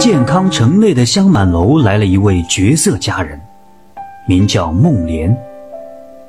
[0.00, 3.38] 健康城内的香满楼来了一位绝色佳人，
[4.26, 5.36] 名叫孟莲。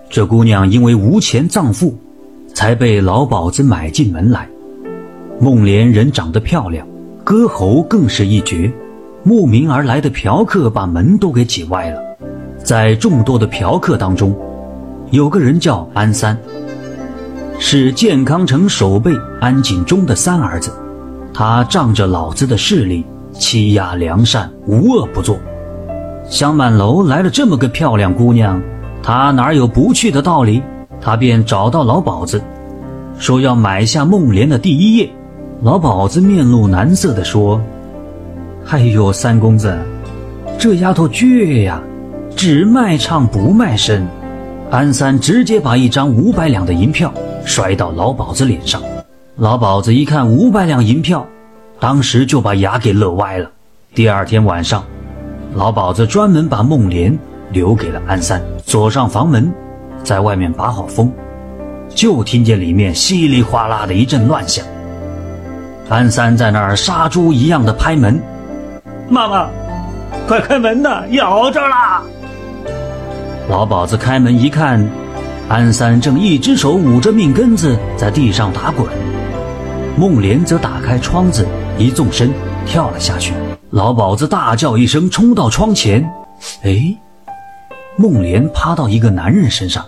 [0.09, 1.97] 这姑娘因为无钱葬父，
[2.53, 4.49] 才被老鸨子买进门来。
[5.39, 6.85] 孟莲人长得漂亮，
[7.23, 8.69] 歌喉更是一绝，
[9.23, 12.01] 慕名而来的嫖客把门都给挤歪了。
[12.61, 14.37] 在众多的嫖客当中，
[15.11, 16.37] 有个人叫安三，
[17.57, 20.73] 是健康城守备安景忠的三儿子，
[21.33, 23.05] 他仗着老子的势力。
[23.33, 25.37] 欺压良善，无恶不作。
[26.29, 28.61] 香满楼来了这么个漂亮姑娘，
[29.01, 30.61] 他哪有不去的道理？
[31.01, 32.41] 他便找到老鸨子，
[33.17, 35.09] 说要买下孟莲的第一页。
[35.63, 37.59] 老鸨子面露难色地说
[38.69, 39.77] ：“哎呦，三公子，
[40.59, 41.81] 这丫头倔呀，
[42.35, 44.05] 只卖唱不卖身。”
[44.69, 47.13] 安三直接把一张五百两的银票
[47.43, 48.81] 摔到老鸨子脸上。
[49.35, 51.25] 老鸨子一看五百两银票。
[51.81, 53.49] 当时就把牙给乐歪了。
[53.95, 54.83] 第二天晚上，
[55.55, 57.17] 老鸨子专门把孟莲
[57.49, 59.51] 留给了安三，锁上房门，
[60.03, 61.11] 在外面把好风，
[61.89, 64.63] 就听见里面稀里哗啦的一阵乱响。
[65.89, 68.21] 安三在那儿杀猪一样的拍门
[69.09, 69.49] ：“妈妈，
[70.27, 72.03] 快开门呐，咬着啦！”
[73.49, 74.87] 老鸨子开门一看，
[75.49, 78.87] 安三正一只手捂着命根子在地上打滚，
[79.97, 81.43] 孟莲则打开窗子。
[81.77, 82.31] 一纵身
[82.65, 83.33] 跳了下去，
[83.71, 86.07] 老鸨子大叫一声，冲到窗前。
[86.63, 86.95] 哎，
[87.97, 89.83] 孟莲趴到一个男人身上，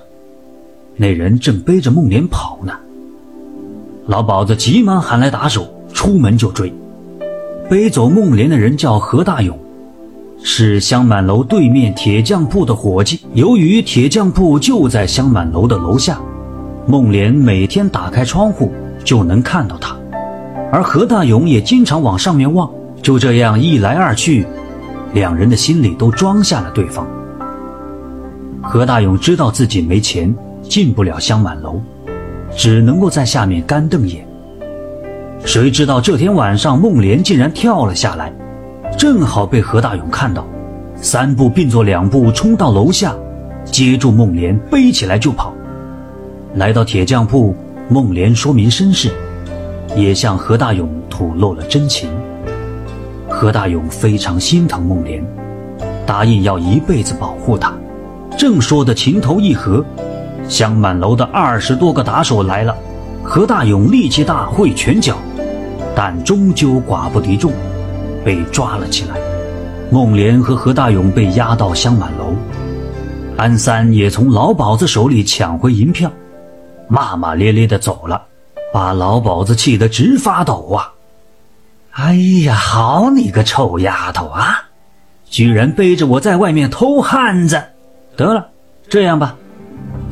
[0.95, 2.73] 那人正背着孟莲跑呢。
[4.07, 6.73] 老鸨子急忙喊来打手，出门就追。
[7.69, 9.57] 背走孟莲的人叫何大勇，
[10.43, 13.21] 是香满楼对面铁匠铺的伙计。
[13.33, 16.19] 由于铁匠铺就在香满楼的楼下，
[16.85, 18.71] 孟莲每天打开窗户
[19.03, 19.95] 就能看到他。
[20.73, 22.67] 而何大勇也经常往上面望，
[22.99, 24.43] 就这样一来二去，
[25.13, 27.07] 两人的心里都装下了对方。
[28.59, 31.79] 何大勇知道自己没钱，进不了香满楼，
[32.57, 34.27] 只能够在下面干瞪眼。
[35.45, 38.33] 谁知道这天晚上，孟莲竟然跳了下来，
[38.97, 40.43] 正好被何大勇看到，
[40.95, 43.13] 三步并作两步冲到楼下，
[43.63, 45.53] 接住孟莲，背起来就跑。
[46.55, 47.55] 来到铁匠铺，
[47.89, 49.11] 孟莲说明身世。
[49.95, 52.09] 也向何大勇吐露了真情。
[53.29, 55.25] 何大勇非常心疼孟莲，
[56.05, 57.73] 答应要一辈子保护她。
[58.37, 59.83] 正说的情投意合，
[60.47, 62.75] 香满楼的二十多个打手来了。
[63.23, 65.17] 何大勇力气大，会拳脚，
[65.95, 67.53] 但终究寡不敌众，
[68.23, 69.15] 被抓了起来。
[69.89, 72.33] 孟莲和何大勇被押到香满楼，
[73.37, 76.11] 安三也从老鸨子手里抢回银票，
[76.87, 78.21] 骂骂咧咧的走了。
[78.73, 80.91] 把老鸨子气得直发抖啊！
[81.91, 84.63] 哎呀，好你个臭丫头啊！
[85.29, 87.63] 居然背着我在外面偷汉子！
[88.17, 88.47] 得了，
[88.89, 89.35] 这样吧，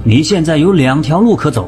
[0.03, 1.67] 你现在有两条路可走，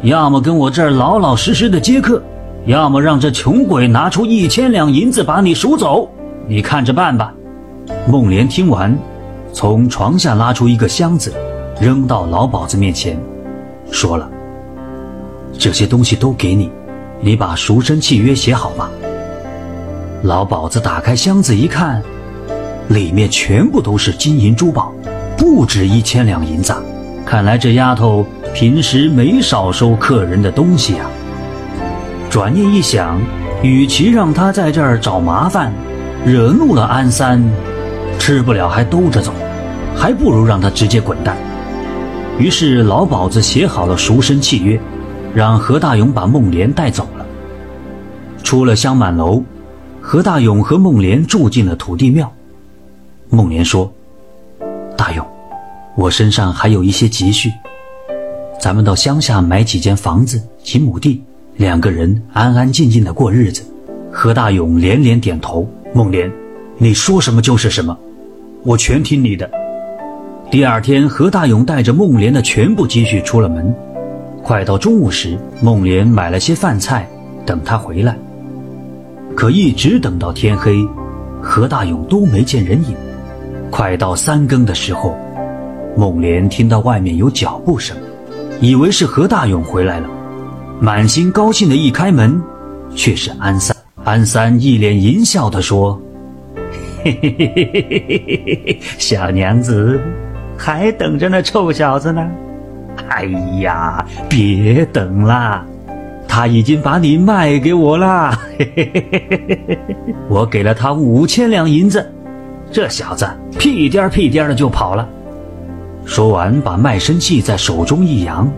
[0.00, 2.22] 要么跟我这儿老老实实的接客，
[2.64, 6.10] 要么让这穷鬼拿出一千两银子把你赎走，
[6.48, 7.30] 你看着办吧。
[8.08, 8.98] 孟莲听完，
[9.52, 11.30] 从床下拉出一个箱子，
[11.78, 13.20] 扔到老鸨子面前，
[13.90, 14.30] 说了。
[15.62, 16.72] 这些东西都给你，
[17.20, 18.90] 你把赎身契约写好吧。
[20.24, 22.02] 老鸨子打开箱子一看，
[22.88, 24.92] 里面全部都是金银珠宝，
[25.38, 26.74] 不止一千两银子。
[27.24, 31.06] 看来这丫头平时没少收客人的东西呀。
[32.28, 33.20] 转念一想，
[33.62, 35.72] 与其让她在这儿找麻烦，
[36.26, 37.40] 惹怒了安三，
[38.18, 39.32] 吃不了还兜着走，
[39.94, 41.36] 还不如让她直接滚蛋。
[42.36, 44.80] 于是老鸨子写好了赎身契约。
[45.34, 47.26] 让何大勇把孟莲带走了。
[48.42, 49.42] 出了香满楼，
[50.00, 52.30] 何大勇和孟莲住进了土地庙。
[53.30, 53.90] 孟莲说
[54.96, 55.26] ：“大勇，
[55.96, 57.50] 我身上还有一些积蓄，
[58.60, 61.22] 咱们到乡下买几间房子、几亩地，
[61.56, 63.64] 两个人安安静静的过日子。”
[64.12, 65.66] 何大勇连连点头。
[65.94, 66.30] 孟莲，
[66.76, 67.96] 你说什么就是什么，
[68.62, 69.50] 我全听你的。
[70.50, 73.74] 第二天，何大勇带着孟莲的全部积蓄出了门。
[74.42, 77.08] 快到中午时，孟莲买了些饭菜，
[77.46, 78.16] 等他回来。
[79.36, 80.84] 可一直等到天黑，
[81.40, 82.96] 何大勇都没见人影。
[83.70, 85.16] 快到三更的时候，
[85.96, 87.96] 孟莲听到外面有脚步声，
[88.60, 90.08] 以为是何大勇回来了，
[90.80, 92.42] 满心高兴的一开门，
[92.96, 93.74] 却是安三。
[94.04, 95.98] 安三一脸淫笑地说
[97.04, 100.00] ：“嘿嘿嘿嘿嘿嘿嘿，小娘子，
[100.58, 102.28] 还等着那臭小子呢。”
[103.08, 103.24] 哎
[103.60, 105.64] 呀，别等了，
[106.26, 108.32] 他已经把你卖给我了，
[110.28, 112.10] 我给了他五千两银子，
[112.70, 113.28] 这小子
[113.58, 115.06] 屁颠儿屁颠儿的就跑了。
[116.04, 118.50] 说完，把卖身契在手中一扬，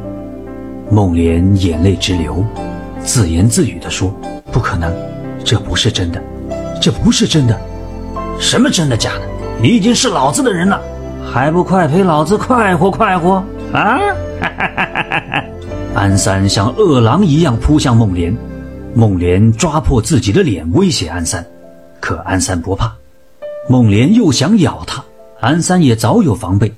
[0.90, 2.44] 孟莲眼泪直流，
[3.00, 4.14] 自言自语地说
[4.50, 4.94] ：“不可能，
[5.44, 6.22] 这不是真的，
[6.80, 7.58] 这不是真的，
[8.38, 9.22] 什么真的假的？
[9.60, 10.80] 你已经是老子的人了，
[11.32, 14.00] 还不快陪老子快活快活啊！”
[14.44, 15.44] 哈
[15.94, 18.36] 安三像饿狼一样扑向孟莲，
[18.94, 21.44] 孟莲抓破自己的脸威胁安三，
[22.00, 22.92] 可安三不怕，
[23.68, 25.02] 孟莲又想咬他，
[25.40, 26.72] 安三也早有防备。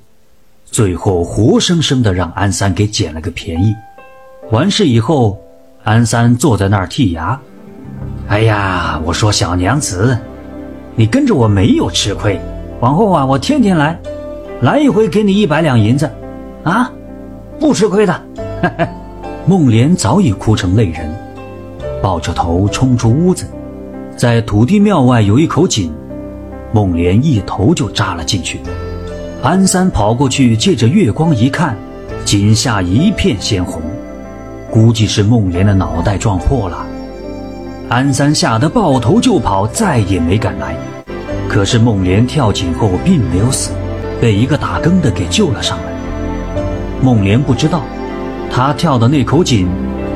[0.67, 3.75] 最后，活生生的让安三给捡了个便宜。
[4.51, 5.41] 完事以后，
[5.83, 7.41] 安三坐在那儿剔牙。
[8.29, 10.19] 哎呀，我说小娘子，
[10.95, 12.39] 你跟着我没有吃亏，
[12.81, 13.99] 往后啊，我天天来，
[14.61, 16.11] 来一回给你一百两银子，
[16.65, 16.93] 啊，
[17.59, 18.23] 不吃亏的。
[19.47, 21.15] 孟莲早已哭成泪人，
[22.03, 23.47] 抱着头冲出屋子，
[24.17, 25.93] 在土地庙外有一口井，
[26.73, 28.61] 孟莲一头就扎了进去。
[29.43, 31.77] 安三跑过去，借着月光一看，
[32.25, 33.81] 井下一片鲜红，
[34.71, 36.85] 估计是孟莲的脑袋撞破了。
[37.89, 40.77] 安三吓得抱头就跑，再也没敢来。
[41.49, 43.71] 可是孟莲跳井后并没有死，
[44.21, 45.86] 被一个打更的给救了上来。
[47.03, 47.83] 孟莲不知道，
[48.51, 49.69] 他跳的那口井，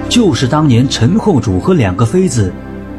[0.09, 2.53] 就是当年陈后主和两个妃子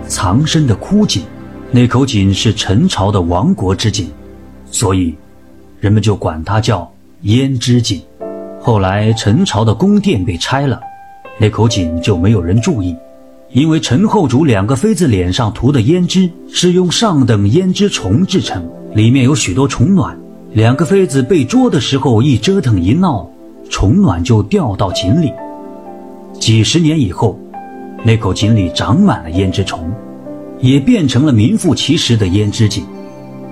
[0.07, 1.23] 藏身的枯井。
[1.71, 4.09] 那口井是陈朝的亡国之井，
[4.69, 5.15] 所以。
[5.79, 6.87] 人们就管它叫
[7.23, 7.99] 胭脂井。
[8.59, 10.79] 后来陈朝的宫殿被拆了，
[11.39, 12.95] 那口井就没有人注意，
[13.49, 18.63] 因为陈后主两个妃子脸上涂的胭脂是用上等胭脂虫制成，
[18.93, 20.15] 里面有许多虫卵。
[20.53, 23.27] 两个妃子被捉的时候一折腾一闹，
[23.71, 25.33] 虫卵就掉到井里。
[26.33, 27.39] 几十年以后，
[28.03, 29.91] 那口井里长满了胭脂虫，
[30.59, 32.85] 也变成了名副其实的胭脂井。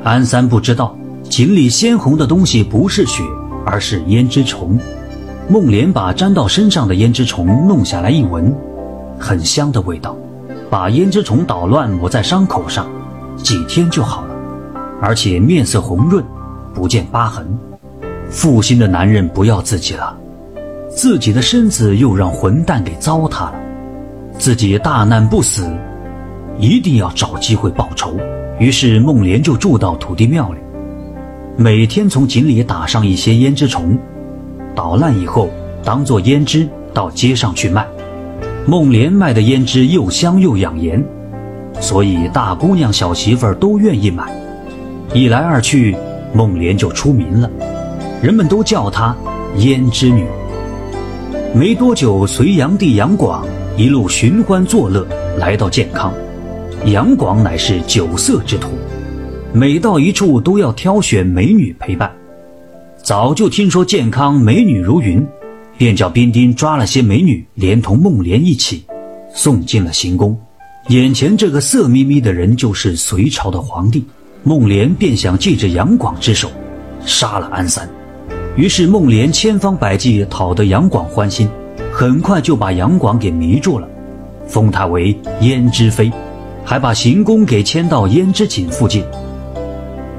[0.04, 0.95] 安三不知道。
[1.30, 3.24] 井里鲜红的东西不是血，
[3.66, 4.77] 而是胭脂虫。
[5.48, 8.54] 孟莲把粘到身上的胭脂虫弄下来一闻，
[9.19, 10.16] 很香的味道。
[10.71, 12.88] 把胭脂虫捣乱抹在伤口上，
[13.38, 14.36] 几天就好了，
[15.01, 16.24] 而且面色红润，
[16.74, 17.69] 不见疤痕。
[18.30, 20.16] 负心的男人不要自己了，
[20.90, 23.56] 自己的身子又让混蛋给糟蹋了，
[24.38, 25.68] 自己大难不死，
[26.60, 28.16] 一定要找机会报仇。
[28.60, 30.60] 于是孟莲就住到土地庙里。
[31.58, 33.98] 每天从井里打上一些胭脂虫，
[34.76, 35.50] 捣烂以后
[35.84, 37.86] 当做胭脂到街上去卖。
[38.66, 41.04] 孟莲卖的胭脂又香又养颜，
[41.80, 44.31] 所以大姑娘小媳妇儿都愿意买。
[45.14, 45.98] 一来二去，
[46.34, 47.50] 孟莲就出名了，
[48.21, 49.16] 人们都叫她
[49.57, 50.25] 胭脂女。
[51.54, 53.45] 没多久，隋炀帝杨广
[53.77, 55.07] 一路寻欢作乐，
[55.38, 56.13] 来到建康。
[56.86, 58.69] 杨广乃是酒色之徒。
[59.51, 62.12] 每到一处都要挑选美女陪伴，
[63.01, 65.25] 早就听说健康美女如云，
[65.75, 68.83] 便叫兵丁抓了些美女，连同孟莲一起
[69.33, 70.38] 送进了行宫。
[70.89, 74.06] 眼前这个色眯眯的人就是隋朝的皇帝，
[74.44, 76.51] 孟莲便想借着杨广之手
[77.06, 77.89] 杀了安三。
[78.59, 81.47] 于是孟莲千方百计讨得杨广欢心，
[81.94, 83.88] 很快就把杨广给迷住了，
[84.45, 86.11] 封他为胭脂妃，
[86.65, 89.01] 还把行宫给迁到胭脂井附近。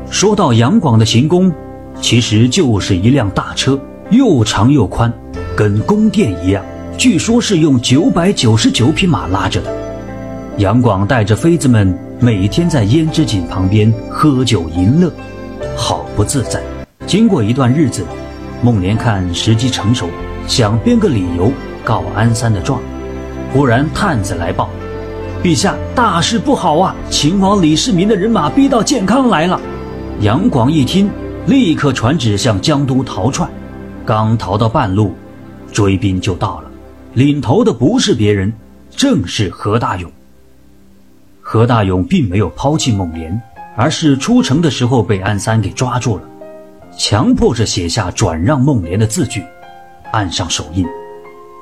[0.09, 1.53] 说到杨广的行宫，
[2.01, 3.79] 其实就是一辆大车，
[4.09, 5.13] 又长又宽，
[5.55, 6.65] 跟宫殿一样。
[6.97, 9.71] 据说是用九百九十九匹马拉着的。
[10.57, 15.13] 杨广带着妃子们每天在胭脂井旁边喝酒淫乐，
[15.77, 16.63] 好不自在。
[17.07, 18.03] 经过一段日子，
[18.63, 20.09] 孟莲看时机成熟，
[20.47, 21.51] 想编个理由
[21.83, 22.79] 告安三的状。
[23.53, 24.69] 忽然探子来报
[25.43, 26.95] ：“陛下，大事不好啊！
[27.09, 29.59] 秦王李世民的人马逼到建康来了。”
[30.21, 31.11] 杨广一听，
[31.47, 33.49] 立刻传旨向江都逃窜。
[34.05, 35.15] 刚逃到半路，
[35.73, 36.71] 追兵就到了。
[37.15, 38.53] 领头的不是别人，
[38.95, 40.11] 正是何大勇。
[41.41, 43.41] 何大勇并没有抛弃孟莲，
[43.75, 46.23] 而是出城的时候被安三给抓住了，
[47.03, 49.43] 强迫着写下转让孟莲的字据，
[50.13, 50.85] 按上手印，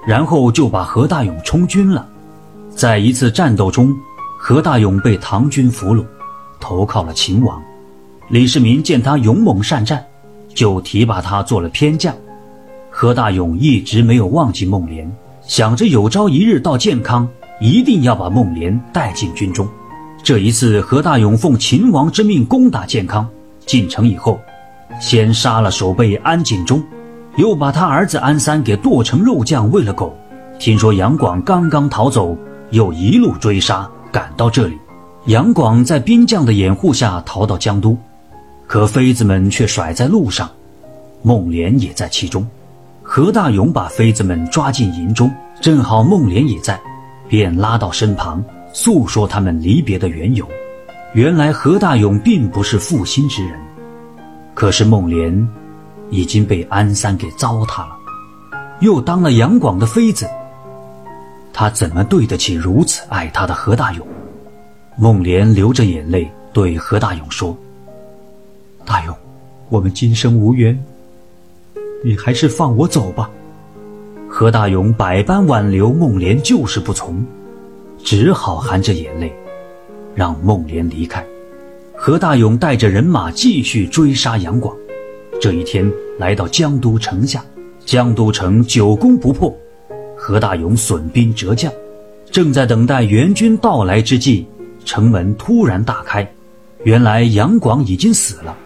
[0.04, 2.04] 然后就把何大勇充军了。
[2.74, 3.94] 在一次战斗中，
[4.36, 6.04] 何大勇被唐军俘虏，
[6.58, 7.62] 投靠了秦王。
[8.28, 10.04] 李世民见他勇猛善战，
[10.56, 12.12] 就提拔他做了偏将。
[12.90, 15.08] 何大勇一直没有忘记孟莲，
[15.46, 17.28] 想着有朝一日到建康，
[17.60, 19.68] 一定要把孟莲带进军中。
[20.20, 23.28] 这一次，何大勇奉秦王之命攻打建康，
[23.64, 24.40] 进城以后，
[25.00, 26.82] 先杀了守备安景忠，
[27.36, 30.16] 又把他儿子安三给剁成肉酱喂了狗，
[30.58, 32.36] 听说杨广刚刚逃走，
[32.70, 34.76] 又一路追杀，赶到这里。
[35.26, 37.96] 杨广在兵将的掩护下逃到江都，
[38.66, 40.48] 可妃子们却甩在路上，
[41.22, 42.46] 孟莲也在其中。
[43.02, 45.30] 何大勇把妃子们抓进营中，
[45.60, 46.78] 正好孟莲也在，
[47.28, 48.42] 便拉到身旁，
[48.72, 50.46] 诉说他们离别的缘由。
[51.14, 53.58] 原来何大勇并不是负心之人，
[54.58, 55.48] 可是孟莲
[56.10, 57.96] 已经被安三给糟蹋了，
[58.80, 60.28] 又当了杨广的妃子，
[61.52, 64.04] 他怎么对得起如此爱他的何大勇？
[64.96, 67.56] 孟莲流着眼泪对何大勇说
[68.84, 69.16] ：“大勇，
[69.68, 70.76] 我们今生无缘，
[72.02, 73.30] 你还是放我走吧。”
[74.28, 77.24] 何大勇百般挽留，孟莲就是不从，
[78.02, 79.32] 只好含着眼泪。
[80.16, 81.24] 让孟莲离开，
[82.08, 84.74] 何大勇带着人马继续追杀杨广。
[85.38, 85.86] 这一天
[86.18, 87.44] 来到江都城下，
[87.84, 89.54] 江都城久攻不破，
[90.16, 91.70] 何大勇损兵折将，
[92.30, 94.46] 正在等待援军到来之际，
[94.86, 96.26] 城门突然大开，
[96.82, 98.56] 原来杨广已经死了。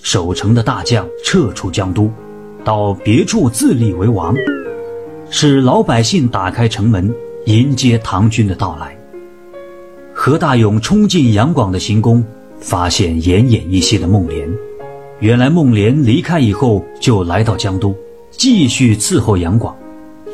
[0.00, 2.08] 守城的大将撤出江都，
[2.62, 4.32] 到别处自立为王，
[5.28, 7.12] 使老百姓打开城门
[7.46, 8.96] 迎接唐军的到来。
[10.14, 12.24] 何大勇冲进杨广的行宫，
[12.60, 14.48] 发现奄奄一息的孟莲。
[15.20, 17.94] 原来孟莲离开以后，就来到江都，
[18.30, 19.74] 继续伺候杨广。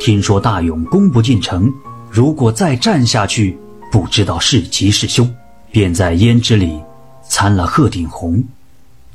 [0.00, 1.73] 听说大勇攻不进城，
[2.11, 3.57] 如果再战下去，
[3.93, 5.33] 不知道是吉是凶，
[5.71, 6.81] 便在胭脂里
[7.29, 8.43] 掺了鹤顶红，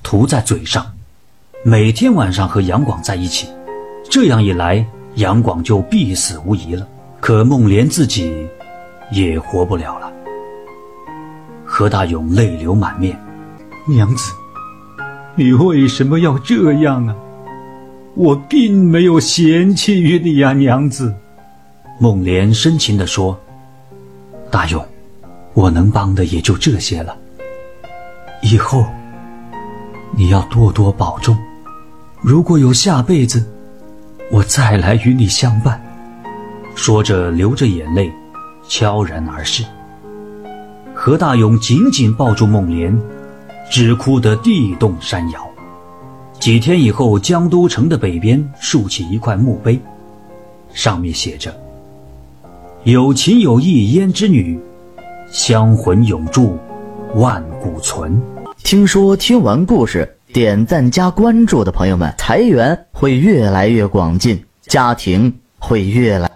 [0.03, 0.85] 涂在嘴上，
[1.63, 3.47] 每天晚上和杨广在一起。
[4.09, 4.85] 这样一来，
[5.15, 6.87] 杨广就必死无疑了。
[7.19, 8.31] 可孟莲自己
[9.11, 10.09] 也活不了了。
[11.77, 13.15] 何大勇泪流满面，
[13.85, 14.33] 娘子，
[15.35, 17.15] 你为什么要这样啊？
[18.15, 21.13] 我并没有嫌弃于你呀，娘子。
[21.99, 23.39] 孟莲深情地说
[24.49, 24.83] ：“大勇，
[25.53, 27.15] 我能帮的也就这些了。
[28.41, 28.83] 以后
[30.15, 31.37] 你要多多保重，
[32.23, 33.47] 如果有下辈子，
[34.31, 35.79] 我再来与你相伴。”
[36.73, 38.11] 说着，流着眼泪，
[38.67, 39.63] 悄然而逝。
[40.99, 42.99] 何大勇紧紧抱住孟莲，
[43.69, 45.47] 只哭得地动山摇。
[46.39, 49.79] 几天以后，江都城的北边竖起一块墓碑，
[50.73, 51.55] 上面写着
[52.83, 54.59] ：“有情有义胭脂女，
[55.31, 56.57] 香魂永驻
[57.13, 58.19] 万古存。”
[58.63, 66.26] 听说听完故事，点赞加关注的朋友们，财源会越来越广进，家庭会越来。